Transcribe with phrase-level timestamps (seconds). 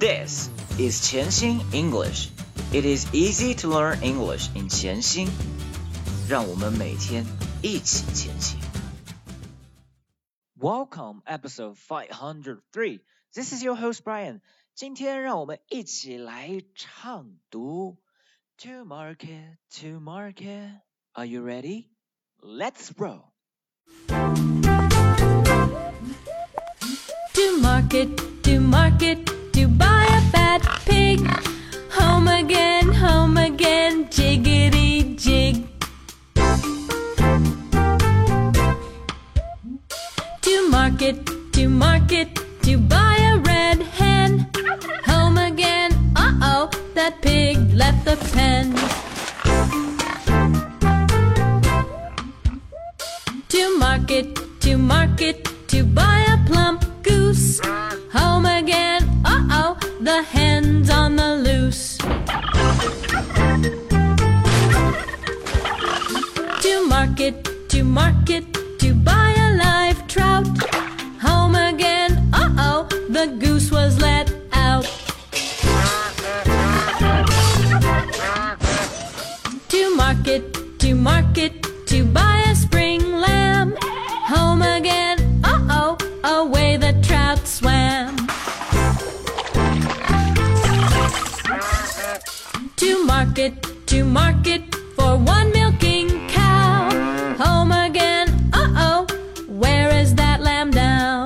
[0.00, 0.48] This
[0.78, 2.28] is 潜心 English.
[2.72, 5.28] It is easy to learn English in 潜心。
[6.28, 7.24] 让我们每天
[7.62, 8.58] 一起前行。
[10.58, 13.00] Welcome, episode five hundred three.
[13.34, 14.40] This is your host Brian.
[14.74, 17.98] 今天让我们一起来唱读。
[18.58, 20.80] To market, to market.
[21.12, 21.90] Are you ready?
[22.42, 23.32] Let's roll.
[27.34, 29.89] To market, to market, to buy a fat
[30.91, 31.19] pig.
[31.97, 35.55] Home again, home again, jiggity jig.
[40.45, 41.17] To market,
[41.55, 42.29] to market,
[42.65, 44.31] to buy a red hen.
[45.11, 46.63] Home again, uh oh,
[46.95, 48.65] that pig left the pen.
[53.53, 54.27] To market,
[54.61, 55.37] to market,
[55.71, 57.59] to buy a plump goose.
[58.17, 59.00] Home again,
[60.33, 61.97] hen's on the loose.
[66.63, 67.35] To market,
[67.69, 68.45] to market,
[68.79, 70.47] to buy a live trout.
[71.21, 74.85] Home again, uh oh, the goose was let out.
[79.69, 80.43] To market,
[80.79, 81.53] to market,
[81.87, 82.30] to buy
[92.81, 93.53] To market,
[93.85, 94.63] to market,
[94.95, 96.89] for one milking cow.
[97.37, 99.05] Home again, uh oh,
[99.47, 101.25] where is that lamb now?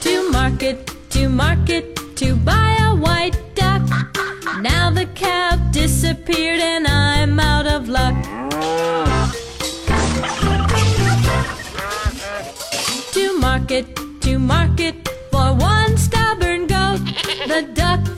[0.00, 1.84] To market, to market,
[2.16, 3.82] to buy a white duck.
[4.62, 8.16] Now the cow disappeared and I'm out of luck.
[13.12, 13.86] To market,
[17.46, 18.15] The duck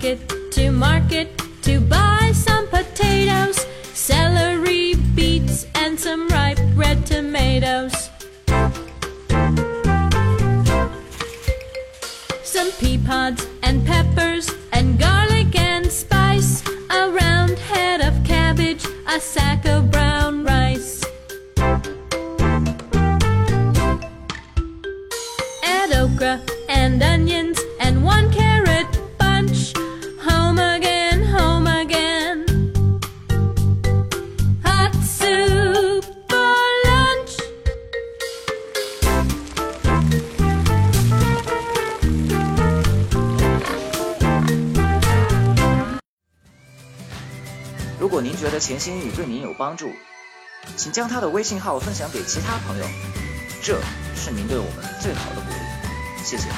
[0.00, 8.08] market, to market, to buy some potatoes, celery, beets, and some ripe red tomatoes.
[12.42, 19.20] Some pea pods and peppers and garlic and spice, a round head of cabbage, a
[19.20, 21.04] sack of brown rice.
[25.62, 26.40] add okra
[26.70, 28.49] and onions and one carrot
[48.10, 49.92] 如果您觉得潜心英语对您有帮助，
[50.76, 52.84] 请将他的微信号分享给其他朋友，
[53.62, 53.80] 这
[54.16, 56.24] 是您对我们最好的鼓励。
[56.24, 56.48] 谢谢。